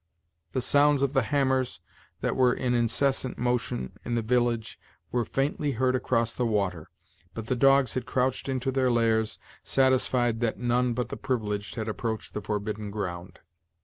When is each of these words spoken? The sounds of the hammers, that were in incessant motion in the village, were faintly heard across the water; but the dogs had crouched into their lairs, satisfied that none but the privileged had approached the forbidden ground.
The 0.53 0.61
sounds 0.63 1.03
of 1.03 1.13
the 1.13 1.21
hammers, 1.21 1.79
that 2.21 2.35
were 2.35 2.55
in 2.55 2.73
incessant 2.73 3.37
motion 3.37 3.97
in 4.03 4.15
the 4.15 4.23
village, 4.23 4.79
were 5.11 5.23
faintly 5.25 5.73
heard 5.73 5.95
across 5.95 6.33
the 6.33 6.43
water; 6.43 6.89
but 7.35 7.45
the 7.45 7.55
dogs 7.55 7.93
had 7.93 8.07
crouched 8.07 8.49
into 8.49 8.71
their 8.71 8.89
lairs, 8.89 9.37
satisfied 9.63 10.39
that 10.39 10.57
none 10.57 10.93
but 10.93 11.09
the 11.09 11.17
privileged 11.17 11.75
had 11.75 11.87
approached 11.87 12.33
the 12.33 12.41
forbidden 12.41 12.89
ground. 12.89 13.41